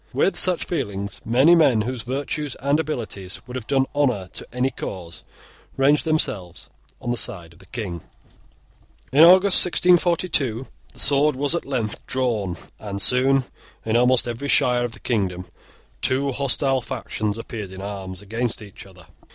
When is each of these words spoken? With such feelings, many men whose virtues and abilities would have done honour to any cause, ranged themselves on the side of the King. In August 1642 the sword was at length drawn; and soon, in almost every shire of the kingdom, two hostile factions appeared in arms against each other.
With 0.13 0.35
such 0.35 0.65
feelings, 0.65 1.21
many 1.23 1.53
men 1.53 1.81
whose 1.81 2.01
virtues 2.01 2.55
and 2.55 2.79
abilities 2.79 3.39
would 3.45 3.55
have 3.55 3.67
done 3.67 3.85
honour 3.93 4.29
to 4.33 4.47
any 4.51 4.71
cause, 4.71 5.21
ranged 5.77 6.05
themselves 6.05 6.71
on 6.99 7.11
the 7.11 7.17
side 7.17 7.53
of 7.53 7.59
the 7.59 7.67
King. 7.67 8.01
In 9.11 9.21
August 9.23 9.63
1642 9.63 10.65
the 10.95 10.99
sword 10.99 11.35
was 11.35 11.53
at 11.53 11.65
length 11.65 12.03
drawn; 12.07 12.57
and 12.79 12.99
soon, 12.99 13.43
in 13.85 13.95
almost 13.95 14.27
every 14.27 14.47
shire 14.47 14.83
of 14.85 14.93
the 14.93 14.99
kingdom, 14.99 15.45
two 16.01 16.31
hostile 16.31 16.81
factions 16.81 17.37
appeared 17.37 17.69
in 17.69 17.83
arms 17.83 18.23
against 18.23 18.63
each 18.63 18.87
other. 18.87 19.05